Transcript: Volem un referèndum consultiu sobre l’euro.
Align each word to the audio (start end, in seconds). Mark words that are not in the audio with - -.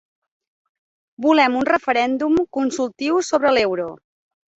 Volem 1.25 1.57
un 1.59 1.67
referèndum 1.69 2.39
consultiu 2.59 3.21
sobre 3.29 3.53
l’euro. 3.59 3.87